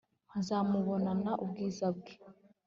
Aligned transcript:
Nzamubonana 0.39 1.31
ubwiza 1.43 1.87
bwe 1.95 2.13